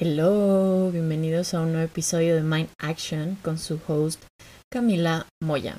[0.00, 4.22] Hello, bienvenidos a un nuevo episodio de Mind Action con su host
[4.72, 5.74] Camila Moya.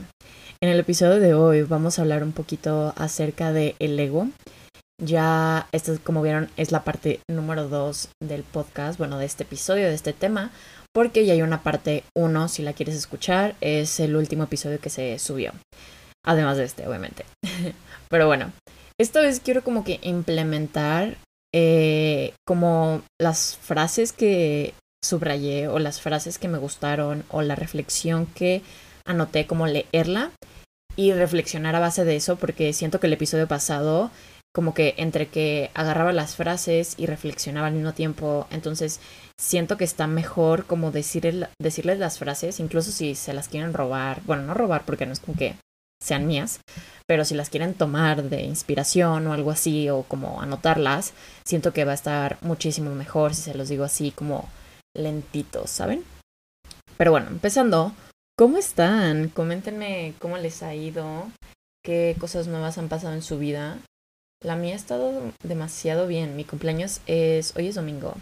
[0.60, 4.28] En el episodio de hoy vamos a hablar un poquito acerca de el ego.
[5.02, 9.88] Ya, esto como vieron es la parte número 2 del podcast, bueno, de este episodio,
[9.88, 10.52] de este tema,
[10.94, 14.90] porque ya hay una parte 1, si la quieres escuchar, es el último episodio que
[14.90, 15.54] se subió.
[16.26, 17.24] Además de este, obviamente.
[18.10, 18.52] Pero bueno,
[19.00, 21.16] esta vez quiero como que implementar
[21.54, 24.74] eh, como las frases que
[25.04, 28.62] subrayé o las frases que me gustaron o la reflexión que
[29.06, 30.32] anoté como leerla
[30.96, 34.12] y reflexionar a base de eso porque siento que el episodio pasado
[34.54, 39.00] como que entre que agarraba las frases y reflexionaba al mismo tiempo, entonces
[39.40, 44.22] siento que está mejor como decir decirles las frases, incluso si se las quieren robar,
[44.26, 45.56] bueno, no robar porque no es como que
[46.02, 46.62] sean mías,
[47.06, 51.86] pero si las quieren tomar de inspiración o algo así o como anotarlas, siento que
[51.86, 54.48] va a estar muchísimo mejor si se los digo así como
[54.96, 56.04] lentitos, ¿saben?
[56.98, 57.94] Pero bueno, empezando,
[58.38, 59.30] ¿cómo están?
[59.30, 61.28] Coméntenme cómo les ha ido,
[61.84, 63.80] qué cosas nuevas han pasado en su vida.
[64.42, 66.36] La mía ha estado demasiado bien.
[66.36, 68.14] Mi cumpleaños es, hoy es domingo.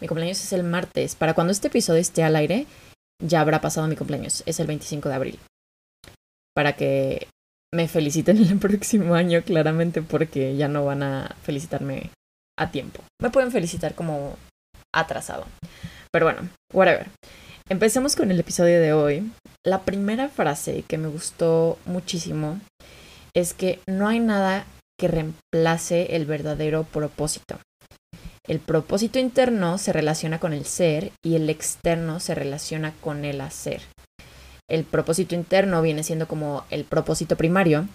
[0.00, 1.14] Mi cumpleaños es el martes.
[1.14, 2.66] Para cuando este episodio esté al aire,
[3.22, 4.42] ya habrá pasado mi cumpleaños.
[4.46, 5.38] Es el 25 de abril
[6.54, 7.26] para que
[7.72, 12.10] me feliciten el próximo año, claramente, porque ya no van a felicitarme
[12.58, 13.02] a tiempo.
[13.20, 14.36] Me pueden felicitar como
[14.94, 15.46] atrasado.
[16.12, 17.06] Pero bueno, whatever.
[17.68, 19.30] Empecemos con el episodio de hoy.
[19.64, 22.60] La primera frase que me gustó muchísimo
[23.34, 24.64] es que no hay nada
[24.98, 27.60] que reemplace el verdadero propósito.
[28.46, 33.40] El propósito interno se relaciona con el ser y el externo se relaciona con el
[33.40, 33.82] hacer
[34.70, 37.86] el propósito interno viene siendo como el propósito primario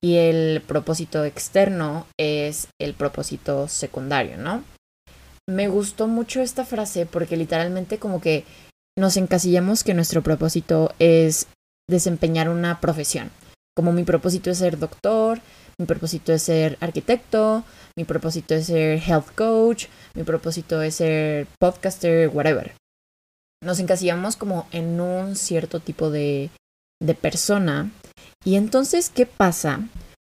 [0.00, 4.62] y el propósito externo es el propósito secundario, ¿no?
[5.48, 8.44] Me gustó mucho esta frase porque literalmente como que
[8.96, 11.46] nos encasillamos que nuestro propósito es
[11.88, 13.30] desempeñar una profesión.
[13.74, 15.40] Como mi propósito es ser doctor,
[15.78, 17.64] mi propósito es ser arquitecto,
[17.96, 22.74] mi propósito es ser health coach, mi propósito es ser podcaster, whatever
[23.62, 26.50] nos encasillamos como en un cierto tipo de,
[27.20, 27.90] persona.
[28.44, 29.80] Y entonces, ¿qué pasa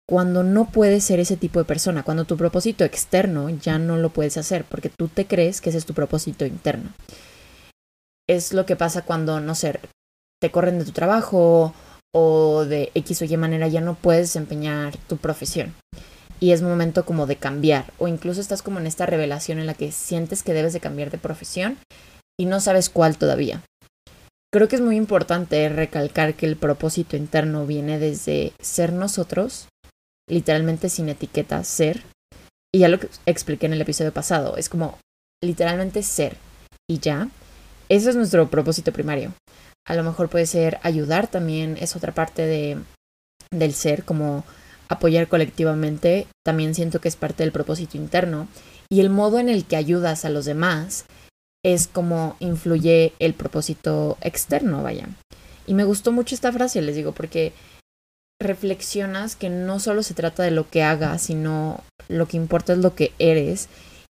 [0.07, 2.03] cuando no puedes ser ese tipo de persona?
[2.03, 5.77] Cuando tu propósito externo ya no lo puedes hacer porque tú te crees que ese
[5.77, 6.91] es tu propósito interno.
[8.27, 9.79] Es lo que pasa cuando, no sé,
[10.39, 11.73] te corren de tu trabajo
[12.13, 15.73] o de X o Y manera ya no puedes desempeñar tu profesión.
[16.39, 17.93] Y es momento como de cambiar.
[17.99, 21.11] O incluso estás como en esta revelación en la que sientes que debes de cambiar
[21.11, 21.77] de profesión
[22.41, 23.61] y no sabes cuál todavía.
[24.51, 29.67] Creo que es muy importante recalcar que el propósito interno viene desde ser nosotros,
[30.27, 32.01] literalmente sin etiqueta, ser.
[32.73, 34.97] Y ya lo que expliqué en el episodio pasado, es como
[35.43, 36.35] literalmente ser
[36.89, 37.29] y ya.
[37.89, 39.33] Eso es nuestro propósito primario.
[39.87, 42.79] A lo mejor puede ser ayudar también, es otra parte de,
[43.51, 44.45] del ser, como
[44.89, 46.25] apoyar colectivamente.
[46.43, 48.47] También siento que es parte del propósito interno.
[48.89, 51.05] Y el modo en el que ayudas a los demás
[51.63, 55.07] es como influye el propósito externo, vaya.
[55.67, 57.53] Y me gustó mucho esta frase, les digo, porque
[58.41, 62.79] reflexionas que no solo se trata de lo que hagas, sino lo que importa es
[62.79, 63.69] lo que eres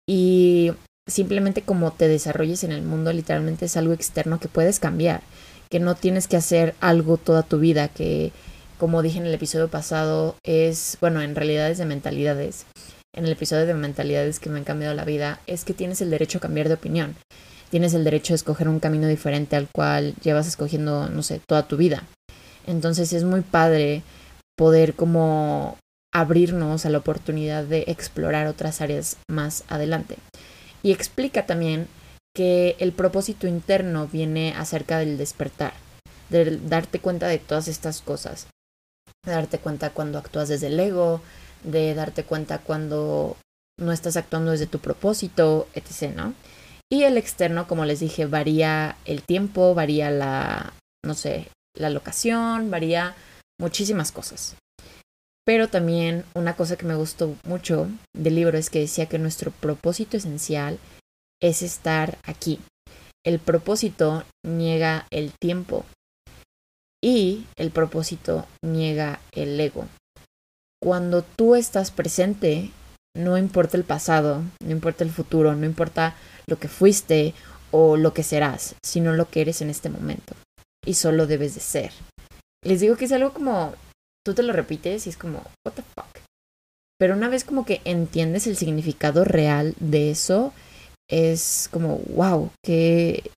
[0.07, 0.71] y
[1.07, 5.21] simplemente como te desarrolles en el mundo literalmente es algo externo que puedes cambiar,
[5.69, 8.31] que no tienes que hacer algo toda tu vida, que
[8.77, 12.65] como dije en el episodio pasado es, bueno, en realidad es de mentalidades
[13.13, 16.09] en el episodio de mentalidades que me han cambiado la vida es que tienes el
[16.09, 17.15] derecho a cambiar de opinión.
[17.69, 21.67] Tienes el derecho a escoger un camino diferente al cual llevas escogiendo, no sé, toda
[21.67, 22.03] tu vida.
[22.65, 24.03] Entonces es muy padre
[24.55, 25.77] poder como
[26.11, 30.17] abrirnos a la oportunidad de explorar otras áreas más adelante.
[30.81, 31.87] Y explica también
[32.35, 35.73] que el propósito interno viene acerca del despertar,
[36.29, 38.47] de darte cuenta de todas estas cosas,
[39.25, 41.21] darte cuenta cuando actúas desde el ego,
[41.63, 43.37] de darte cuenta cuando
[43.79, 46.33] no estás actuando desde tu propósito, etc., ¿no?
[46.91, 50.73] Y el externo, como les dije, varía el tiempo, varía la,
[51.03, 53.15] no sé, la locación, varía
[53.59, 54.55] muchísimas cosas.
[55.45, 59.51] Pero también una cosa que me gustó mucho del libro es que decía que nuestro
[59.51, 60.77] propósito esencial
[61.41, 62.59] es estar aquí.
[63.25, 65.85] El propósito niega el tiempo
[67.03, 69.87] y el propósito niega el ego
[70.83, 72.69] cuando tú estás presente,
[73.15, 76.13] no importa el pasado, no importa el futuro, no importa
[76.45, 77.33] lo que fuiste
[77.71, 80.35] o lo que serás, sino lo que eres en este momento.
[80.85, 81.93] Y solo debes de ser.
[82.65, 83.73] Les digo que es algo como,
[84.25, 86.19] tú te lo repites y es como, what the fuck.
[86.99, 90.51] Pero una vez como que entiendes el significado real de eso,
[91.09, 93.31] es como, wow, qué,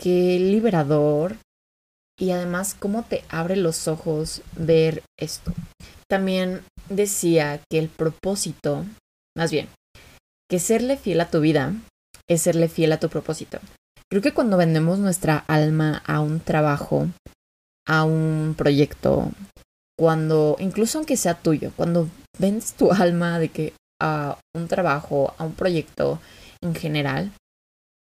[0.00, 1.36] qué liberador
[2.18, 5.52] y además cómo te abre los ojos ver esto.
[6.08, 8.84] También decía que el propósito,
[9.36, 9.68] más bien,
[10.50, 11.74] que serle fiel a tu vida
[12.28, 13.58] es serle fiel a tu propósito.
[14.10, 17.08] Creo que cuando vendemos nuestra alma a un trabajo,
[17.86, 19.30] a un proyecto,
[19.98, 25.44] cuando, incluso aunque sea tuyo, cuando vendes tu alma de que a un trabajo, a
[25.44, 26.20] un proyecto
[26.62, 27.32] en general,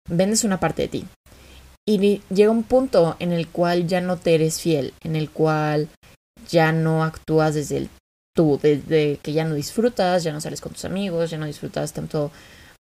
[0.09, 1.07] vendes una parte de ti.
[1.89, 5.89] Y llega un punto en el cual ya no te eres fiel, en el cual
[6.49, 7.91] ya no actúas desde el
[8.37, 11.93] tú, desde que ya no disfrutas, ya no sales con tus amigos, ya no disfrutas
[11.93, 12.33] tanto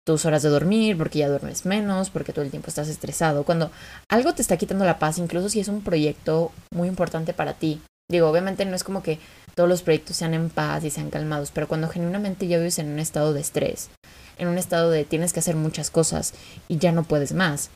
[0.05, 3.45] tus horas de dormir, porque ya duermes menos, porque todo el tiempo estás estresado.
[3.45, 3.71] Cuando
[4.11, 7.81] algo te está quitando la paz, incluso si es un proyecto muy importante para ti.
[8.11, 9.19] Digo, obviamente no es como que
[9.55, 12.89] todos los proyectos sean en paz y sean calmados, pero cuando genuinamente ya vives en
[12.89, 13.91] un estado de estrés,
[14.39, 16.33] en un estado de tienes que hacer muchas cosas
[16.69, 17.71] y ya no puedes más,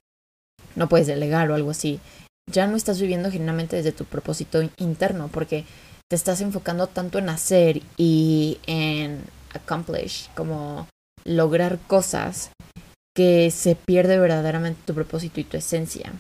[0.77, 2.01] no puedes delegar o algo así,
[2.51, 5.65] ya no estás viviendo genuinamente desde tu propósito interno, porque
[6.09, 9.23] te estás enfocando tanto en hacer y en
[9.55, 10.87] accomplish, como
[11.25, 12.51] lograr cosas
[13.15, 16.13] que se pierde verdaderamente tu propósito y tu esencia.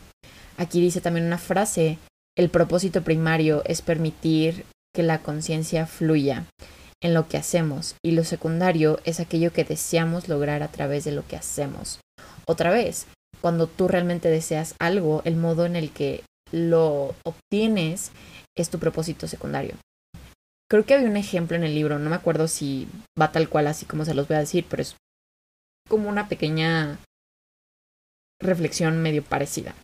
[0.59, 1.99] Aquí dice también una frase,
[2.37, 4.65] el propósito primario es permitir
[4.95, 6.45] que la conciencia fluya
[7.03, 11.13] en lo que hacemos y lo secundario es aquello que deseamos lograr a través de
[11.13, 12.01] lo que hacemos.
[12.47, 13.07] Otra vez,
[13.43, 18.13] cuando tú realmente deseas algo, el modo en el que lo obtienes
[18.57, 19.75] es tu propósito secundario.
[20.71, 22.89] Creo que había un ejemplo en el libro, no me acuerdo si
[23.21, 24.97] va tal cual así como se los voy a decir, pero es
[25.89, 26.99] como una pequeña
[28.41, 29.75] reflexión medio parecida.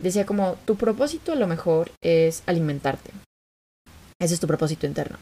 [0.00, 3.10] Decía como, tu propósito a lo mejor es alimentarte.
[4.20, 5.18] Ese es tu propósito interno.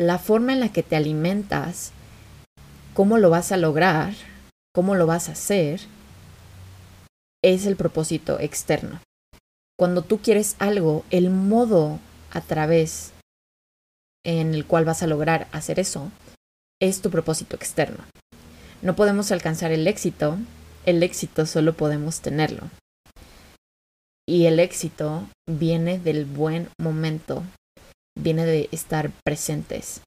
[0.00, 1.92] La forma en la que te alimentas,
[2.94, 4.14] cómo lo vas a lograr,
[4.74, 5.82] cómo lo vas a hacer,
[7.44, 9.02] es el propósito externo.
[9.78, 12.00] Cuando tú quieres algo, el modo
[12.30, 13.12] a través
[14.24, 16.10] en el cual vas a lograr hacer eso
[16.80, 18.02] es tu propósito externo.
[18.80, 20.38] No podemos alcanzar el éxito,
[20.86, 22.70] el éxito solo podemos tenerlo.
[24.26, 27.42] Y el éxito viene del buen momento,
[28.18, 30.00] viene de estar presentes.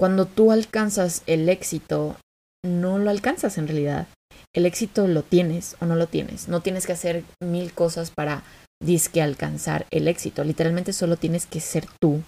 [0.00, 2.16] Cuando tú alcanzas el éxito,
[2.64, 4.08] no lo alcanzas en realidad.
[4.54, 6.48] El éxito lo tienes o no lo tienes.
[6.48, 8.42] No tienes que hacer mil cosas para
[8.82, 10.44] disque alcanzar el éxito.
[10.44, 12.22] Literalmente solo tienes que ser tú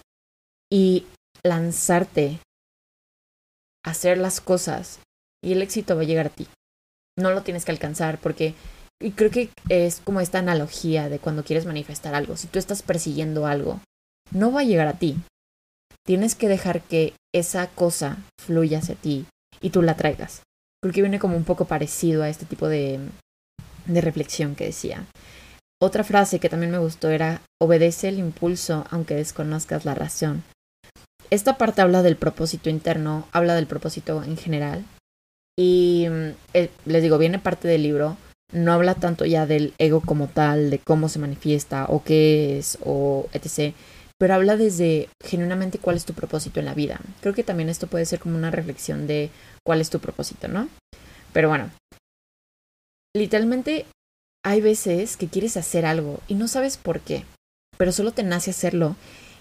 [0.71, 1.05] y
[1.43, 2.39] lanzarte
[3.85, 4.99] hacer las cosas
[5.43, 6.47] y el éxito va a llegar a ti.
[7.17, 8.55] No lo tienes que alcanzar porque
[9.01, 12.37] y creo que es como esta analogía de cuando quieres manifestar algo.
[12.37, 13.81] Si tú estás persiguiendo algo,
[14.31, 15.17] no va a llegar a ti.
[16.05, 19.25] Tienes que dejar que esa cosa fluya hacia ti
[19.61, 20.43] y tú la traigas.
[20.85, 22.99] Creo que viene como un poco parecido a este tipo de,
[23.87, 25.03] de reflexión que decía.
[25.81, 30.43] Otra frase que también me gustó era obedece el impulso aunque desconozcas la razón.
[31.31, 34.85] Esta parte habla del propósito interno, habla del propósito en general.
[35.57, 38.15] Y mm, eh, les digo, viene parte del libro,
[38.53, 42.77] no habla tanto ya del ego como tal, de cómo se manifiesta o qué es
[42.85, 43.73] o etc.
[44.19, 46.99] Pero habla desde genuinamente cuál es tu propósito en la vida.
[47.21, 49.31] Creo que también esto puede ser como una reflexión de
[49.65, 50.69] cuál es tu propósito, ¿no?
[51.33, 51.71] Pero bueno,
[53.15, 53.85] literalmente
[54.43, 57.25] hay veces que quieres hacer algo y no sabes por qué,
[57.77, 58.95] pero solo te nace hacerlo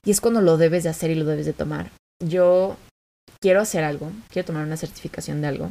[0.04, 1.90] y es cuando lo debes de hacer y lo debes de tomar.
[2.22, 2.76] Yo
[3.40, 5.70] quiero hacer algo, quiero tomar una certificación de algo.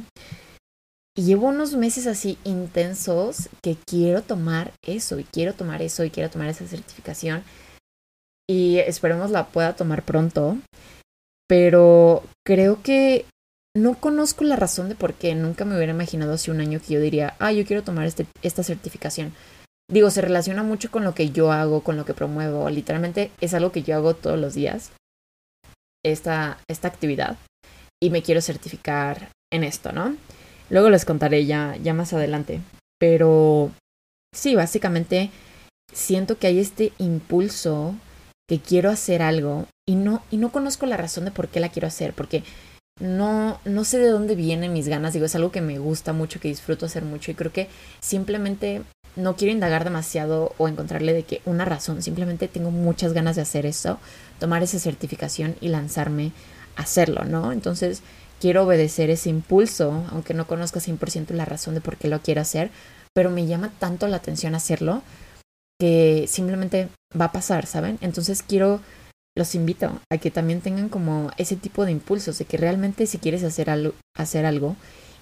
[1.16, 6.10] Y llevo unos meses así intensos que quiero tomar eso y quiero tomar eso y
[6.10, 7.44] quiero tomar esa certificación.
[8.50, 10.58] Y esperemos la pueda tomar pronto.
[11.48, 13.26] Pero creo que
[13.76, 15.36] no conozco la razón de por qué.
[15.36, 18.26] Nunca me hubiera imaginado hace un año que yo diría, ah, yo quiero tomar este,
[18.42, 19.34] esta certificación
[19.90, 22.70] digo, se relaciona mucho con lo que yo hago, con lo que promuevo.
[22.70, 24.92] Literalmente es algo que yo hago todos los días,
[26.04, 27.38] esta, esta actividad,
[28.02, 30.16] y me quiero certificar en esto, ¿no?
[30.70, 32.62] Luego les contaré ya, ya más adelante.
[33.00, 33.72] Pero
[34.34, 35.30] sí, básicamente
[35.94, 37.96] siento que hay este impulso
[38.50, 41.70] que quiero hacer algo y no, y no conozco la razón de por qué la
[41.70, 42.44] quiero hacer, porque
[43.00, 46.40] no, no sé de dónde vienen mis ganas, digo, es algo que me gusta mucho,
[46.40, 47.70] que disfruto hacer mucho y creo que
[48.00, 48.84] simplemente
[49.16, 53.44] no quiero indagar demasiado o encontrarle de que una razón, simplemente tengo muchas ganas de
[53.44, 54.00] hacer eso,
[54.40, 56.32] tomar esa certificación y lanzarme
[56.76, 57.52] a hacerlo, ¿no?
[57.52, 58.02] Entonces
[58.40, 62.42] quiero obedecer ese impulso, aunque no conozca 100% la razón de por qué lo quiero
[62.42, 62.72] hacer,
[63.14, 65.04] pero me llama tanto la atención hacerlo
[65.80, 67.98] que simplemente va a pasar, ¿saben?
[68.02, 68.82] Entonces quiero,
[69.36, 73.18] los invito a que también tengan como ese tipo de impulsos, de que realmente si
[73.18, 74.76] quieres hacer algo, hacer algo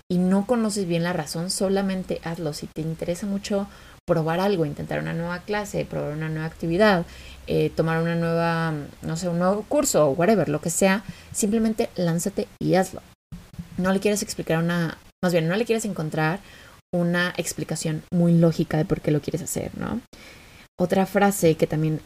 [0.10, 2.52] y no conoces bien la razón, solamente hazlo.
[2.52, 3.68] Si te interesa mucho
[4.06, 7.06] probar algo, intentar una nueva clase, probar una nueva actividad,
[7.48, 11.90] eh, tomar una nueva, no sé, un nuevo curso o whatever, lo que sea, simplemente
[11.96, 13.02] lánzate y hazlo.
[13.78, 16.42] No le quieres explicar una, más bien, no le quieres encontrar
[16.94, 20.02] una explicación muy lógica de por qué lo quieres hacer, ¿no?
[20.78, 22.02] Otra frase que también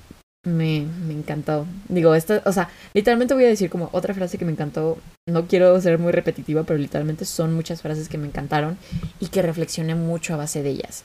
[0.46, 1.66] me, me encantó.
[1.90, 4.98] Digo, esto, o sea, literalmente voy a decir como otra frase que me encantó.
[5.28, 8.78] No quiero ser muy repetitiva, pero literalmente son muchas frases que me encantaron
[9.20, 11.04] y que reflexioné mucho a base de ellas.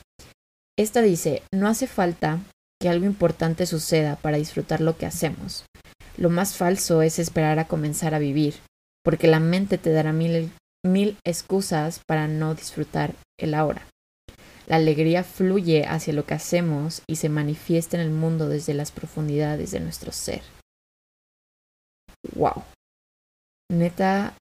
[0.77, 2.39] Esta dice, no hace falta
[2.79, 5.65] que algo importante suceda para disfrutar lo que hacemos.
[6.17, 8.55] Lo más falso es esperar a comenzar a vivir,
[9.03, 10.51] porque la mente te dará mil,
[10.85, 13.85] mil excusas para no disfrutar el ahora.
[14.67, 18.91] La alegría fluye hacia lo que hacemos y se manifiesta en el mundo desde las
[18.91, 20.41] profundidades de nuestro ser.
[22.35, 22.63] ¡Wow!
[23.71, 24.37] Neta,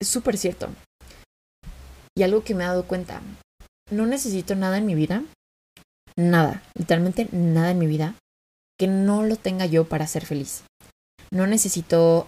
[0.00, 0.68] es súper cierto.
[2.16, 3.22] Y algo que me he dado cuenta,
[3.90, 5.22] no necesito nada en mi vida,
[6.16, 8.14] nada, literalmente nada en mi vida,
[8.78, 10.64] que no lo tenga yo para ser feliz.
[11.30, 12.26] No necesito,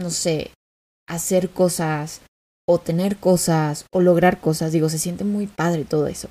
[0.00, 0.52] no sé,
[1.08, 2.20] hacer cosas
[2.68, 6.28] o tener cosas o lograr cosas, digo, se siente muy padre todo eso.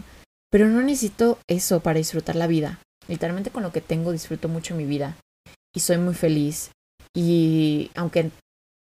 [0.51, 2.79] Pero no necesito eso para disfrutar la vida.
[3.07, 5.15] Literalmente con lo que tengo disfruto mucho mi vida
[5.73, 6.71] y soy muy feliz.
[7.13, 8.31] Y aunque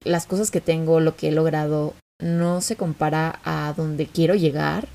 [0.05, 4.89] las cosas que tengo, lo que he logrado, no se compara a donde quiero llegar,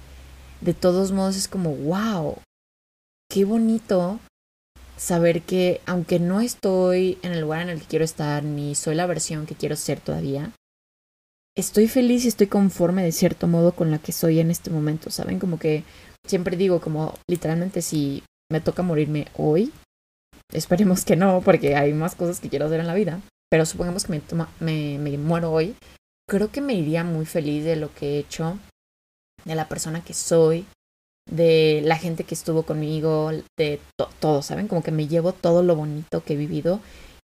[0.62, 2.38] de todos modos es como, wow,
[3.30, 4.20] qué bonito
[4.98, 8.96] saber que aunque no estoy en el lugar en el que quiero estar, ni soy
[8.96, 10.52] la versión que quiero ser todavía,
[11.58, 15.10] estoy feliz y estoy conforme de cierto modo con la que soy en este momento,
[15.10, 15.40] ¿saben?
[15.40, 15.84] Como que
[16.26, 19.72] siempre digo, como literalmente si me toca morirme hoy,
[20.52, 24.06] esperemos que no, porque hay más cosas que quiero hacer en la vida, pero supongamos
[24.06, 24.22] que
[24.60, 25.76] me, me, muero hoy,
[26.28, 28.58] creo que me iría muy feliz de lo que he hecho,
[29.46, 30.66] de la persona que soy,
[31.30, 33.80] de la gente que estuvo conmigo, de
[34.20, 34.68] todo, ¿saben?
[34.68, 36.80] Como que me llevo todo lo bonito que he vivido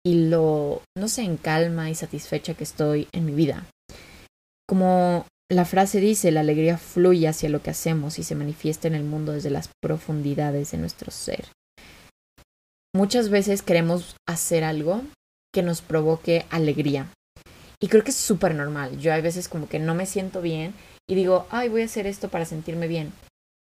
[0.07, 3.67] y lo, no sé, en calma y satisfecha que estoy en mi vida.
[4.67, 8.95] Como la frase dice, la alegría fluye hacia lo que hacemos y se manifiesta en
[8.95, 11.47] el mundo desde las profundidades de nuestro ser.
[12.95, 15.03] Muchas veces queremos hacer algo
[15.53, 17.09] que nos provoque alegría.
[17.81, 18.99] Y creo que es súper normal.
[18.99, 20.75] Yo hay veces como que no me siento bien
[21.09, 23.13] y digo, ay, voy a hacer esto para sentirme bien.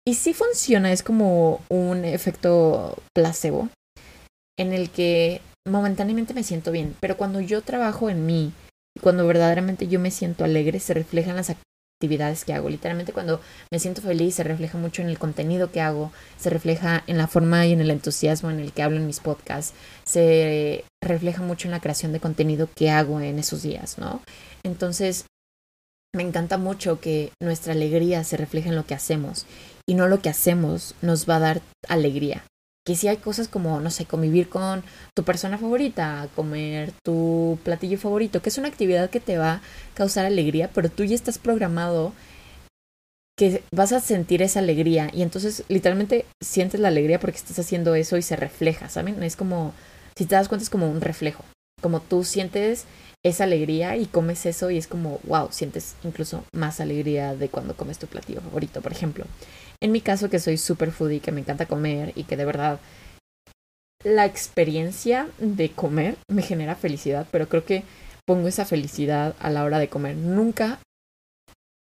[0.05, 3.69] Y sí funciona, es como un efecto placebo
[4.57, 8.51] en el que momentáneamente me siento bien, pero cuando yo trabajo en mí
[9.01, 11.49] cuando verdaderamente yo me siento alegre, se refleja en las
[12.01, 12.69] actividades que hago.
[12.69, 13.41] Literalmente cuando
[13.71, 17.27] me siento feliz, se refleja mucho en el contenido que hago, se refleja en la
[17.27, 21.67] forma y en el entusiasmo en el que hablo en mis podcasts, se refleja mucho
[21.67, 24.21] en la creación de contenido que hago en esos días, ¿no?
[24.63, 25.25] Entonces,
[26.13, 29.45] me encanta mucho que nuestra alegría se refleje en lo que hacemos
[29.87, 32.43] y no lo que hacemos nos va a dar alegría
[32.91, 34.83] que si hay cosas como, no sé, convivir con
[35.15, 39.61] tu persona favorita, comer tu platillo favorito, que es una actividad que te va a
[39.93, 42.11] causar alegría, pero tú ya estás programado
[43.37, 47.95] que vas a sentir esa alegría y entonces literalmente sientes la alegría porque estás haciendo
[47.95, 49.23] eso y se refleja, ¿saben?
[49.23, 49.73] Es como,
[50.17, 51.45] si te das cuenta es como un reflejo,
[51.81, 52.83] como tú sientes
[53.23, 57.73] esa alegría y comes eso y es como, wow, sientes incluso más alegría de cuando
[57.77, 59.23] comes tu platillo favorito, por ejemplo.
[59.81, 62.79] En mi caso, que soy super foodie, que me encanta comer y que de verdad
[64.03, 67.83] la experiencia de comer me genera felicidad, pero creo que
[68.25, 70.15] pongo esa felicidad a la hora de comer.
[70.15, 70.79] Nunca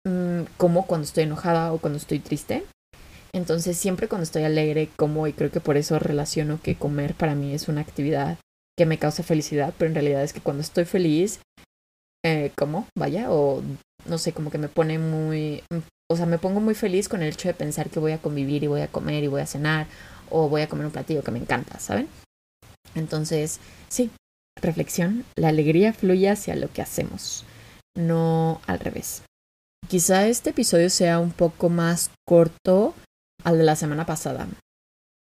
[0.07, 2.65] mm, como cuando estoy enojada o cuando estoy triste.
[3.33, 7.35] Entonces siempre cuando estoy alegre como y creo que por eso relaciono que comer para
[7.35, 8.39] mí es una actividad
[8.79, 11.41] que me causa felicidad, pero en realidad es que cuando estoy feliz,
[12.25, 13.63] eh, como, vaya, o
[14.07, 15.63] no sé, como que me pone muy,
[16.09, 18.63] o sea, me pongo muy feliz con el hecho de pensar que voy a convivir
[18.63, 19.87] y voy a comer y voy a cenar
[20.31, 22.09] o voy a comer un platillo que me encanta, ¿saben?
[22.95, 24.11] Entonces, sí,
[24.61, 27.45] reflexión, la alegría fluye hacia lo que hacemos,
[27.97, 29.23] no al revés.
[29.89, 32.95] Quizá este episodio sea un poco más corto
[33.45, 34.49] al de la semana pasada,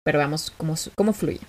[0.05, 1.41] pero veamos cómo, cómo fluye.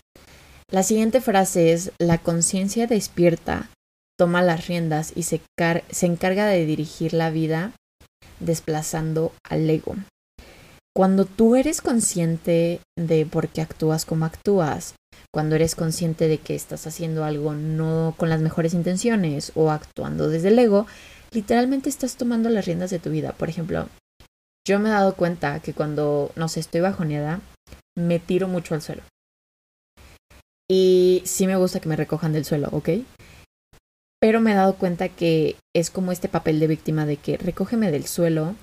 [0.71, 3.69] La siguiente frase es, la conciencia despierta
[4.17, 5.41] toma las riendas y se,
[5.89, 7.71] se encarga de dirigir la vida
[8.39, 9.95] desplazando al ego.
[10.95, 14.95] Cuando tú eres consciente de por qué actúas como actúas,
[15.33, 20.29] cuando eres consciente de que estás haciendo algo no con las mejores intenciones o actuando
[20.29, 20.87] desde el ego,
[21.31, 23.33] literalmente estás tomando las riendas de tu vida.
[23.33, 23.87] Por ejemplo,
[24.67, 27.41] yo me he dado cuenta que cuando, no sé, estoy bajoneada,
[27.95, 29.03] me tiro mucho al suelo.
[30.69, 32.89] Y sí me gusta que me recojan del suelo, ¿ok?
[34.19, 37.91] Pero me he dado cuenta que es como este papel de víctima de que recógeme
[37.91, 38.55] del suelo,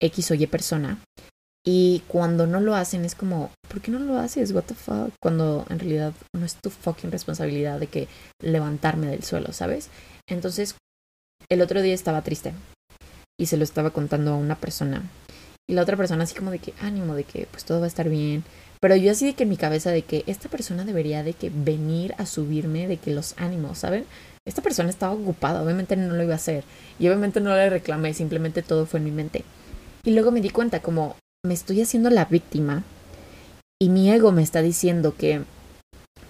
[0.00, 0.98] X o Y persona.
[1.64, 4.52] Y cuando no lo hacen es como, ¿por qué no lo haces?
[4.52, 5.10] What the fuck?
[5.20, 8.08] Cuando en realidad no es tu fucking responsabilidad de que
[8.40, 9.90] levantarme del suelo, ¿sabes?
[10.28, 10.76] Entonces,
[11.48, 12.52] el otro día estaba triste
[13.38, 15.10] y se lo estaba contando a una persona.
[15.68, 17.88] Y la otra persona así como de que ánimo, de que pues todo va a
[17.88, 18.44] estar bien.
[18.80, 21.50] Pero yo así de que en mi cabeza de que esta persona debería de que
[21.50, 24.06] venir a subirme de que los ánimos, ¿saben?
[24.46, 26.64] Esta persona estaba ocupada, obviamente no lo iba a hacer.
[26.98, 29.44] Y obviamente no le reclamé, simplemente todo fue en mi mente.
[30.04, 32.84] Y luego me di cuenta como me estoy haciendo la víctima
[33.78, 35.42] y mi ego me está diciendo que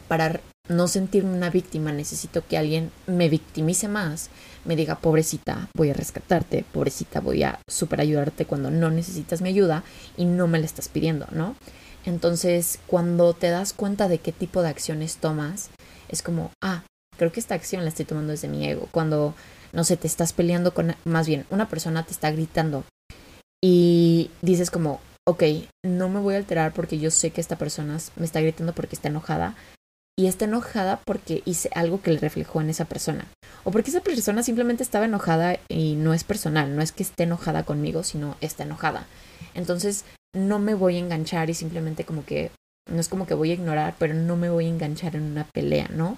[0.08, 4.30] para no sentirme una víctima necesito que alguien me victimice más,
[4.64, 9.50] me diga, pobrecita, voy a rescatarte, pobrecita, voy a super ayudarte cuando no necesitas mi
[9.50, 9.84] ayuda
[10.16, 11.54] y no me la estás pidiendo, ¿no?
[12.04, 15.70] Entonces, cuando te das cuenta de qué tipo de acciones tomas,
[16.08, 16.82] es como, ah,
[17.16, 18.88] creo que esta acción la estoy tomando desde mi ego.
[18.90, 19.34] Cuando,
[19.72, 22.84] no sé, te estás peleando con, más bien, una persona te está gritando
[23.62, 25.42] y dices como, ok,
[25.84, 28.96] no me voy a alterar porque yo sé que esta persona me está gritando porque
[28.96, 29.54] está enojada.
[30.18, 33.26] Y está enojada porque hice algo que le reflejó en esa persona.
[33.64, 37.24] O porque esa persona simplemente estaba enojada y no es personal, no es que esté
[37.24, 39.06] enojada conmigo, sino está enojada.
[39.52, 42.50] Entonces no me voy a enganchar y simplemente como que,
[42.90, 45.44] no es como que voy a ignorar, pero no me voy a enganchar en una
[45.44, 46.16] pelea, ¿no?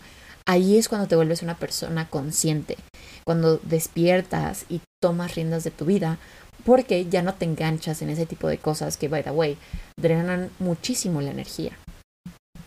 [0.48, 2.78] Ahí es cuando te vuelves una persona consciente,
[3.26, 6.18] cuando despiertas y tomas riendas de tu vida,
[6.64, 9.58] porque ya no te enganchas en ese tipo de cosas que, by the way,
[10.00, 11.72] drenan muchísimo la energía.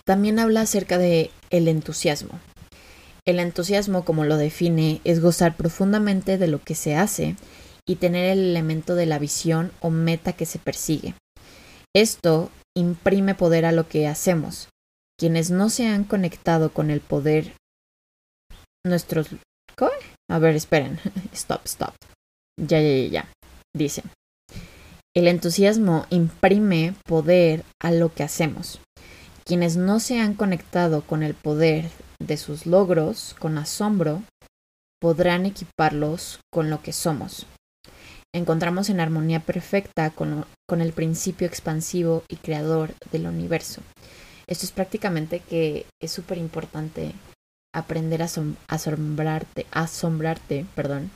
[0.05, 2.39] También habla acerca de el entusiasmo.
[3.25, 7.35] El entusiasmo, como lo define, es gozar profundamente de lo que se hace
[7.87, 11.15] y tener el elemento de la visión o meta que se persigue.
[11.95, 14.69] Esto imprime poder a lo que hacemos.
[15.19, 17.53] Quienes no se han conectado con el poder,
[18.85, 19.27] nuestros...
[20.29, 20.99] A ver, esperen.
[21.33, 21.93] Stop, stop.
[22.59, 23.31] Ya, ya, ya, ya.
[23.75, 24.03] Dice,
[25.15, 28.79] el entusiasmo imprime poder a lo que hacemos.
[29.43, 31.89] Quienes no se han conectado con el poder
[32.19, 34.21] de sus logros con asombro,
[35.01, 37.45] podrán equiparlos con lo que somos.
[38.33, 43.81] Encontramos en armonía perfecta con, con el principio expansivo y creador del universo.
[44.47, 47.13] Esto es prácticamente que es súper importante
[47.73, 48.27] aprender a
[48.67, 51.11] asombrarte, asombrarte, perdón,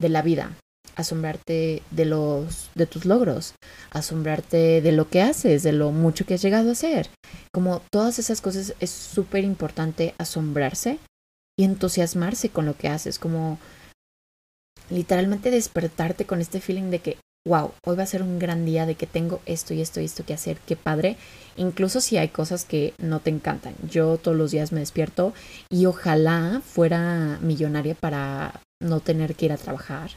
[0.00, 0.54] de la vida,
[0.96, 3.54] asombrarte de los de tus logros,
[3.90, 7.08] asombrarte de lo que haces, de lo mucho que has llegado a hacer.
[7.52, 10.98] Como todas esas cosas es súper importante asombrarse
[11.58, 13.58] y entusiasmarse con lo que haces, como
[14.90, 18.86] literalmente despertarte con este feeling de que wow, hoy va a ser un gran día
[18.86, 21.16] de que tengo esto y esto y esto que hacer, qué padre,
[21.56, 23.74] incluso si hay cosas que no te encantan.
[23.88, 25.34] Yo todos los días me despierto
[25.68, 30.10] y ojalá fuera millonaria para no tener que ir a trabajar,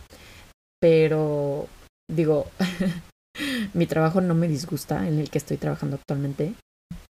[0.80, 1.68] pero
[2.10, 2.48] digo,
[3.74, 6.54] mi trabajo no me disgusta en el que estoy trabajando actualmente.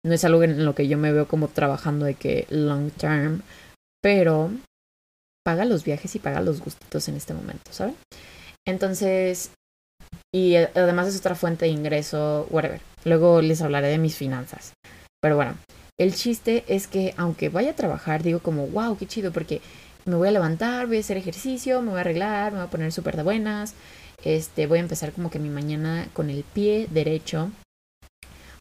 [0.06, 3.42] No es algo en lo que yo me veo como trabajando de que long term,
[4.02, 4.52] pero
[5.46, 7.96] paga los viajes y paga los gustitos en este momento, ¿saben?
[8.66, 9.52] Entonces,
[10.34, 12.82] y además es otra fuente de ingreso, whatever.
[13.06, 14.74] Luego les hablaré de mis finanzas.
[15.22, 15.56] Pero bueno,
[16.00, 19.62] el chiste es que aunque vaya a trabajar, digo como, wow, qué chido, porque
[20.06, 22.72] me voy a levantar, voy a hacer ejercicio, me voy a arreglar, me voy a
[22.72, 23.76] poner súper de buenas.
[24.24, 27.52] Este, voy a empezar como que mi mañana con el pie derecho.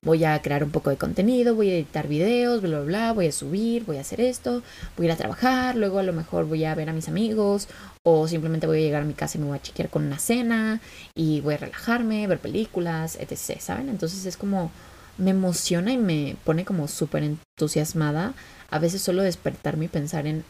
[0.04, 3.28] Voy a crear un poco de contenido, voy a editar videos, bla, bla, bla, voy
[3.28, 4.62] a subir, voy a hacer esto,
[4.96, 7.68] voy a ir a trabajar, luego a lo mejor voy a ver a mis amigos
[8.02, 10.18] o simplemente voy a llegar a mi casa y me voy a chequear con una
[10.18, 10.80] cena
[11.14, 13.88] y voy a relajarme, ver películas, etc., ¿saben?
[13.88, 14.72] Entonces es como
[15.18, 18.34] me emociona y me pone como súper entusiasmada
[18.70, 20.44] a veces solo despertarme y pensar en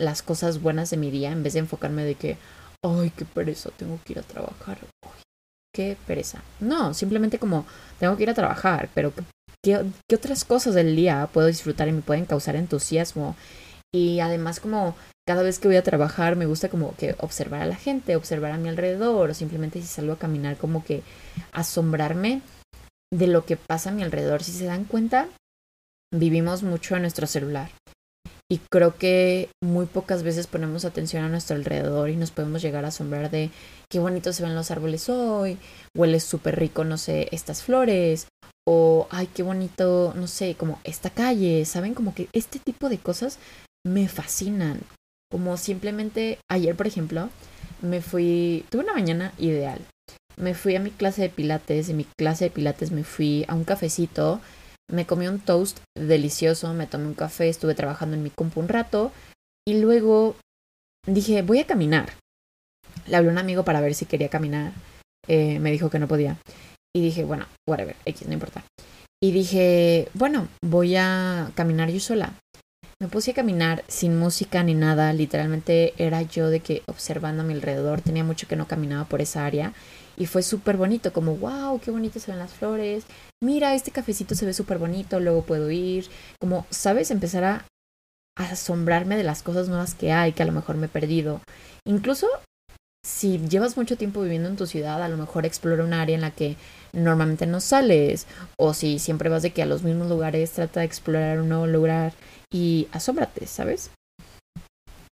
[0.00, 2.38] las cosas buenas de mi día en vez de enfocarme de que,
[2.82, 4.78] ay, qué pereza, tengo que ir a trabajar.
[5.76, 6.42] Qué pereza.
[6.58, 7.66] No, simplemente como
[8.00, 9.12] tengo que ir a trabajar, pero
[9.62, 13.36] ¿qué, ¿qué, otras cosas del día puedo disfrutar y me pueden causar entusiasmo?
[13.94, 14.96] Y además como
[15.28, 18.52] cada vez que voy a trabajar me gusta como que observar a la gente, observar
[18.52, 21.02] a mi alrededor, o simplemente si salgo a caminar como que
[21.52, 22.40] asombrarme
[23.12, 24.42] de lo que pasa a mi alrededor.
[24.42, 25.28] Si se dan cuenta,
[26.10, 27.70] vivimos mucho en nuestro celular
[28.50, 32.84] y creo que muy pocas veces ponemos atención a nuestro alrededor y nos podemos llegar
[32.84, 33.50] a asombrar de
[33.90, 35.58] qué bonitos se ven los árboles hoy,
[35.96, 38.28] huele súper rico, no sé, estas flores,
[38.68, 41.94] o ay, qué bonito, no sé, como esta calle, ¿saben?
[41.94, 43.38] Como que este tipo de cosas
[43.84, 44.80] me fascinan.
[45.30, 47.30] Como simplemente ayer, por ejemplo,
[47.82, 49.80] me fui, tuve una mañana ideal.
[50.36, 53.54] Me fui a mi clase de pilates, en mi clase de pilates me fui a
[53.54, 54.40] un cafecito
[54.90, 58.68] me comí un toast delicioso, me tomé un café, estuve trabajando en mi compu un
[58.68, 59.12] rato
[59.66, 60.36] y luego
[61.06, 62.12] dije, voy a caminar.
[63.06, 64.72] Le hablé a un amigo para ver si quería caminar.
[65.28, 66.36] eh, me dijo que no podía.
[66.94, 68.64] Y dije, bueno, whatever, X, no importa.
[69.22, 72.32] Y dije, bueno, voy a caminar yo sola.
[73.00, 77.44] Me puse a caminar sin música ni nada, literalmente era yo de que observando a
[77.44, 79.74] mi alrededor, tenía mucho que no caminaba por esa área
[80.16, 83.04] y fue súper bonito, como wow, qué bonitas se ven las flores,
[83.42, 86.08] mira, este cafecito se ve súper bonito, luego puedo ir,
[86.40, 87.10] como, ¿sabes?
[87.10, 87.66] Empezar a,
[88.38, 91.40] asombrarme de las cosas nuevas que hay, que a lo mejor me he perdido.
[91.86, 92.28] Incluso
[93.02, 96.20] si llevas mucho tiempo viviendo en tu ciudad, a lo mejor explora un área en
[96.20, 96.56] la que
[96.92, 98.26] normalmente no sales,
[98.58, 101.66] o si siempre vas de que a los mismos lugares, trata de explorar un nuevo
[101.66, 102.12] lugar
[102.52, 103.90] y asómbrate, ¿sabes?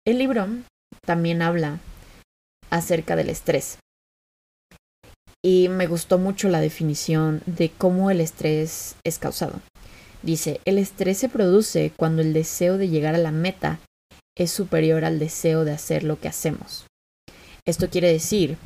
[0.06, 0.46] El libro
[1.04, 1.80] también habla
[2.70, 3.78] acerca del estrés.
[5.44, 9.60] Y me gustó mucho la definición de cómo el estrés es causado.
[10.22, 13.78] Dice, el estrés se produce cuando el deseo de llegar a la meta
[14.36, 16.86] es superior al deseo de hacer lo que hacemos.
[17.64, 18.56] Esto quiere decir,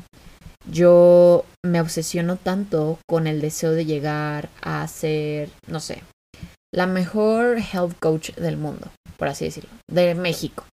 [0.71, 6.01] yo me obsesiono tanto con el deseo de llegar a ser, no sé,
[6.73, 10.65] la mejor health coach del mundo, por así decirlo, de México.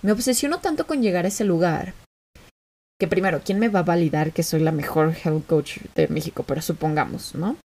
[0.00, 1.92] Me obsesiono tanto con llegar a ese lugar
[3.00, 6.44] que primero, ¿quién me va a validar que soy la mejor health coach de México?
[6.46, 7.56] Pero supongamos, ¿no?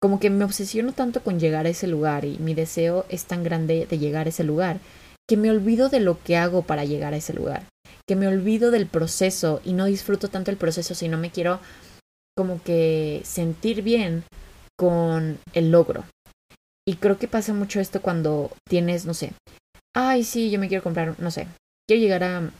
[0.00, 3.42] Como que me obsesiono tanto con llegar a ese lugar y mi deseo es tan
[3.42, 4.80] grande de llegar a ese lugar
[5.28, 7.64] que me olvido de lo que hago para llegar a ese lugar,
[8.08, 11.60] que me olvido del proceso y no disfruto tanto el proceso, sino me quiero
[12.36, 14.24] como que sentir bien
[14.76, 16.04] con el logro,
[16.90, 19.32] y creo que pasa mucho esto cuando tienes, no sé,
[19.94, 21.46] ay, sí, yo me quiero comprar, no sé,
[21.86, 22.50] quiero llegar a,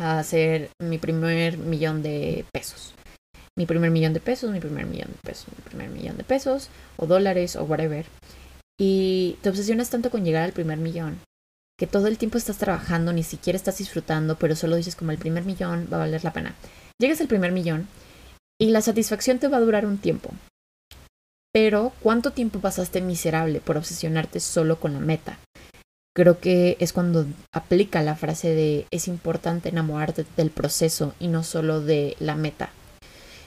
[0.00, 2.94] hacer mi primer millón de pesos.
[3.56, 6.70] Mi primer millón de pesos, mi primer millón de pesos, mi primer millón de pesos,
[6.96, 8.06] o dólares, o whatever.
[8.78, 11.18] Y te obsesionas tanto con llegar al primer millón
[11.80, 15.18] que todo el tiempo estás trabajando, ni siquiera estás disfrutando, pero solo dices como el
[15.18, 16.54] primer millón va a valer la pena.
[16.98, 17.88] Llegas al primer millón
[18.60, 20.30] y la satisfacción te va a durar un tiempo.
[21.54, 25.38] Pero, ¿cuánto tiempo pasaste miserable por obsesionarte solo con la meta?
[26.14, 31.44] Creo que es cuando aplica la frase de es importante enamorarte del proceso y no
[31.44, 32.70] solo de la meta.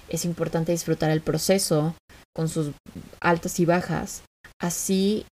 [0.08, 1.96] Es importante disfrutar el proceso
[2.34, 2.72] con sus
[3.20, 4.24] altas y bajas.
[4.62, 5.26] Así,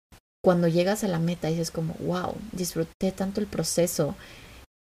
[0.42, 4.16] cuando llegas a la meta dices como, wow, disfruté tanto el proceso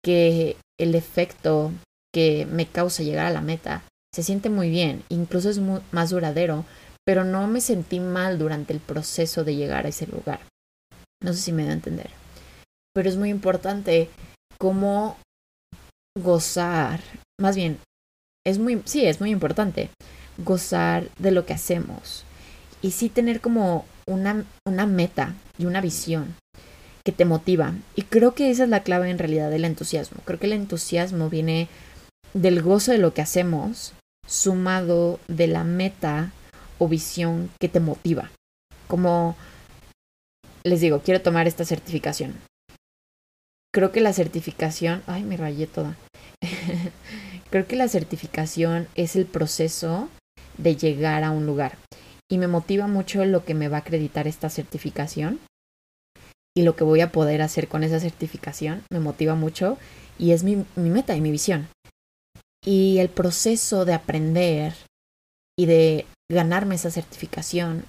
[0.03, 1.73] que el efecto
[2.15, 3.83] que me causa llegar a la meta
[4.15, 5.61] se siente muy bien, incluso es
[5.93, 6.65] más duradero
[7.09, 10.41] pero no me sentí mal durante el proceso de llegar a ese lugar.
[11.25, 12.11] No sé si me da a entender.
[12.99, 14.11] Pero es muy importante
[14.59, 15.17] cómo
[16.19, 16.99] gozar,
[17.41, 17.79] más bien,
[18.45, 19.91] es muy, sí, es muy importante
[20.39, 22.25] gozar de lo que hacemos
[22.83, 26.35] y sí tener como una, una meta y una visión
[27.05, 27.73] que te motiva.
[27.95, 30.21] Y creo que esa es la clave en realidad del entusiasmo.
[30.25, 31.69] Creo que el entusiasmo viene
[32.35, 33.93] del gozo de lo que hacemos,
[34.27, 36.33] sumado de la meta
[36.79, 38.33] o visión que te motiva.
[38.89, 39.37] Como
[40.65, 42.48] les digo, quiero tomar esta certificación.
[43.79, 45.95] Creo que la certificación, ay, me rayé toda.
[47.51, 50.09] Creo que la certificación es el proceso
[50.57, 51.79] de llegar a un lugar.
[52.29, 55.39] Y me motiva mucho lo que me va a acreditar esta certificación
[56.57, 58.83] y lo que voy a poder hacer con esa certificación.
[58.91, 59.79] Me motiva mucho
[60.19, 61.69] y es mi, mi meta y mi visión.
[62.67, 64.75] Y el proceso de aprender
[65.57, 67.85] y de ganarme esa certificación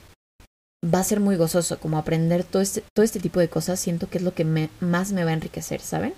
[0.84, 4.10] va a ser muy gozoso, como aprender todo este, todo este tipo de cosas, siento
[4.10, 6.14] que es lo que me, más me va a enriquecer, ¿saben?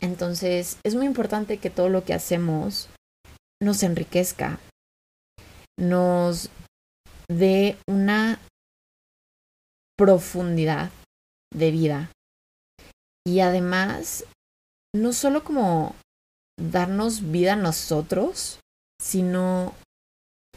[0.00, 2.88] Entonces, es muy importante que todo lo que hacemos
[3.62, 4.58] nos enriquezca,
[5.78, 6.50] nos
[7.28, 8.38] dé una
[9.96, 10.90] profundidad
[11.54, 12.10] de vida
[13.26, 14.24] y además,
[14.94, 15.96] no solo como
[16.58, 18.60] darnos vida a nosotros,
[19.02, 19.74] sino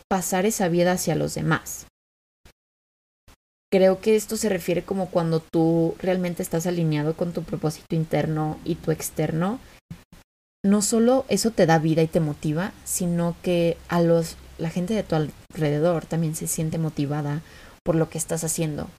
[0.08, 1.88] pasar esa vida hacia los demás.
[3.72, 8.58] Creo que esto se refiere como cuando tú realmente estás alineado con tu propósito interno
[8.66, 9.60] y tu externo.
[10.66, 14.94] No solo eso te da vida y te motiva, sino que a los la gente
[14.94, 17.42] de tu alrededor también se siente motivada
[17.84, 18.90] por lo que estás haciendo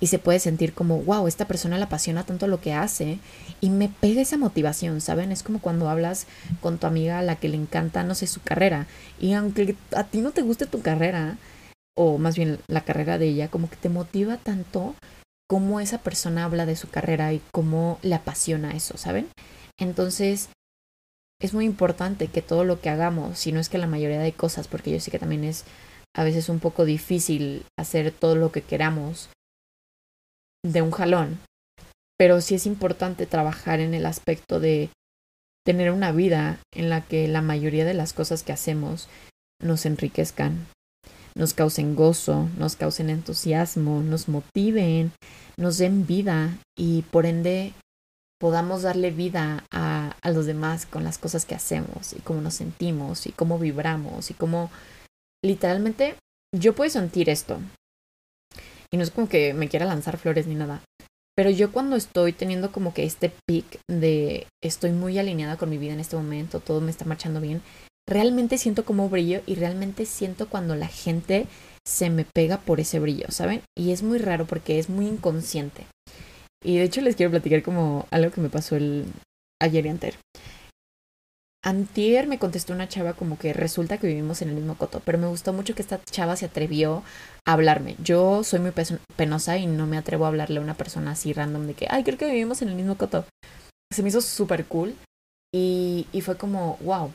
[0.00, 3.18] y se puede sentir como, wow, esta persona le apasiona tanto lo que hace
[3.60, 5.32] y me pega esa motivación, ¿saben?
[5.32, 6.26] Es como cuando hablas
[6.60, 8.86] con tu amiga a la que le encanta, no sé, su carrera
[9.20, 11.36] y aunque a ti no te guste tu carrera,
[11.96, 14.94] o más bien la carrera de ella, como que te motiva tanto
[15.48, 19.28] como esa persona habla de su carrera y cómo le apasiona eso, ¿saben?
[19.78, 20.48] Entonces,
[21.40, 24.32] es muy importante que todo lo que hagamos, si no es que la mayoría de
[24.32, 25.64] cosas, porque yo sé que también es
[26.14, 29.28] a veces un poco difícil hacer todo lo que queramos,
[30.64, 31.38] de un jalón.
[32.18, 34.90] Pero sí es importante trabajar en el aspecto de
[35.64, 39.08] tener una vida en la que la mayoría de las cosas que hacemos
[39.60, 40.66] nos enriquezcan,
[41.36, 45.12] nos causen gozo, nos causen entusiasmo, nos motiven,
[45.58, 47.74] nos den vida y por ende
[48.40, 52.54] podamos darle vida a, a, los demás con las cosas que hacemos y cómo nos
[52.54, 54.70] sentimos y cómo vibramos y cómo
[55.44, 56.16] literalmente
[56.54, 57.60] yo puedo sentir esto.
[58.90, 60.82] Y no es como que me quiera lanzar flores ni nada.
[61.36, 65.76] Pero yo cuando estoy teniendo como que este pic de estoy muy alineada con mi
[65.76, 67.60] vida en este momento, todo me está marchando bien,
[68.08, 71.46] realmente siento como brillo y realmente siento cuando la gente
[71.86, 73.62] se me pega por ese brillo, ¿saben?
[73.76, 75.86] Y es muy raro porque es muy inconsciente.
[76.64, 79.06] Y de hecho les quiero platicar como algo que me pasó el
[79.62, 80.16] ayer y.
[81.64, 85.18] Antier me contestó una chava como que resulta que vivimos en el mismo coto, pero
[85.18, 87.02] me gustó mucho que esta chava se atrevió
[87.44, 87.96] a hablarme.
[88.02, 88.72] Yo soy muy
[89.16, 92.04] penosa y no me atrevo a hablarle a una persona así random de que, ay,
[92.04, 93.24] creo que vivimos en el mismo coto.
[93.92, 94.94] Se me hizo súper cool
[95.52, 97.10] y, y fue como, wow,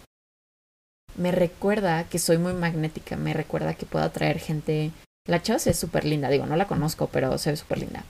[1.15, 4.91] me recuerda que soy muy magnética, me recuerda que puedo atraer gente.
[5.28, 8.04] La chava ve súper linda, digo, no la conozco, pero se ve súper linda.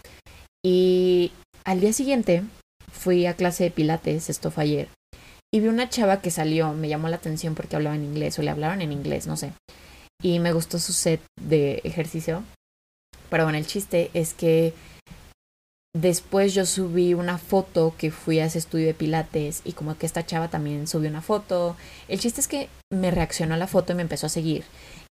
[0.63, 1.31] Y
[1.63, 2.43] al día siguiente
[2.91, 4.89] fui a clase de pilates, esto fue ayer,
[5.53, 8.41] y vi una chava que salió, me llamó la atención porque hablaba en inglés, o
[8.41, 9.51] le hablaron en inglés, no sé.
[10.23, 12.43] Y me gustó su set de ejercicio.
[13.29, 14.73] Pero bueno, el chiste es que
[15.93, 20.05] Después yo subí una foto que fui a ese estudio de pilates y como que
[20.05, 21.75] esta chava también subió una foto.
[22.07, 24.63] El chiste es que me reaccionó a la foto y me empezó a seguir.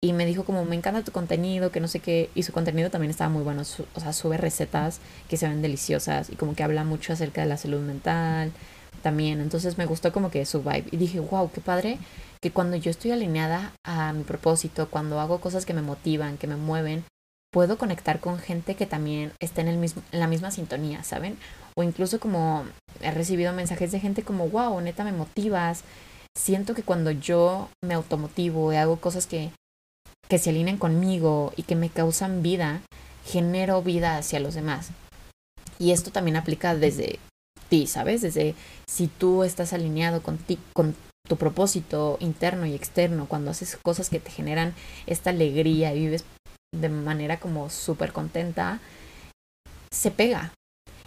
[0.01, 2.31] Y me dijo como, me encanta tu contenido, que no sé qué.
[2.35, 3.63] Y su contenido también estaba muy bueno.
[3.63, 7.49] o sea, sube recetas que se ven deliciosas y como que habla mucho acerca de
[7.49, 8.51] la salud mental
[9.03, 9.41] también.
[9.41, 10.87] Entonces me gustó como que su vibe.
[10.91, 11.99] Y dije, wow, qué padre
[12.41, 16.49] que cuando yo estoy alineada a mi propósito, cuando hago cosas que me motivan, que
[16.49, 17.05] me mueven,
[17.53, 21.37] puedo conectar con gente que también está en, el mismo, en la misma sintonía, ¿saben?
[21.77, 22.65] O incluso como
[23.01, 25.85] he recibido mensajes de gente como, wow, neta, me motivas.
[26.37, 29.51] Siento que cuando yo me automotivo y hago cosas que,
[30.29, 32.81] que se alineen conmigo y que me causan vida,
[33.27, 34.89] genero vida hacia los demás.
[35.79, 37.19] Y esto también aplica desde
[37.69, 38.23] ti, ¿sabes?
[38.23, 38.55] Desde
[38.87, 40.97] si tú estás alineado con, ti, con
[41.29, 44.75] tu propósito interno y externo, cuando haces cosas que te generan
[45.07, 46.25] esta alegría y vives
[46.73, 48.81] de manera como súper contenta,
[49.93, 50.53] se pega.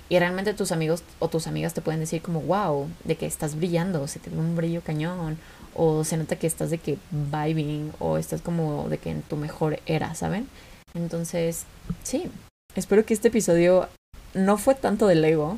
[0.08, 3.56] Y realmente tus amigos o tus amigas te pueden decir como, wow, de que estás
[3.56, 5.40] brillando, se te ve un brillo cañón,
[5.74, 9.36] o se nota que estás de que vibing, o estás como de que en tu
[9.36, 10.48] mejor era, ¿saben?
[10.94, 11.66] Entonces,
[12.04, 12.30] sí,
[12.76, 13.90] espero que este episodio
[14.36, 15.58] no fue tanto del ego,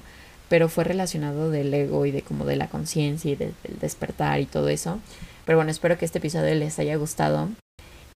[0.50, 4.46] pero fue relacionado del ego y de como de la conciencia y del despertar y
[4.46, 5.00] todo eso.
[5.46, 7.50] Pero bueno, espero que este episodio les haya gustado.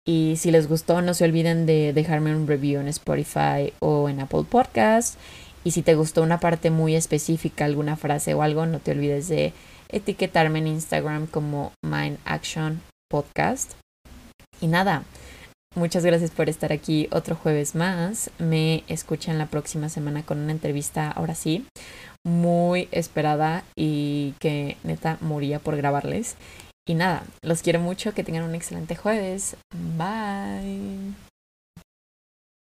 [0.08, 4.20] Y si les gustó, no se olviden de dejarme un review en Spotify o en
[4.20, 5.20] Apple Podcast.
[5.64, 9.28] Y si te gustó una parte muy específica, alguna frase o algo, no te olvides
[9.28, 9.54] de
[9.90, 13.74] etiquetarme en Instagram como Mind Action Podcast.
[14.60, 15.04] Y nada,
[15.76, 18.32] muchas gracias por estar aquí otro jueves más.
[18.40, 21.66] Me escuchan la próxima semana con una entrevista, ahora sí,
[22.26, 26.38] muy esperada y que neta moría por grabarles.
[26.88, 29.56] Y nada, los quiero mucho, que tengan un excelente jueves.
[29.98, 31.14] Bye.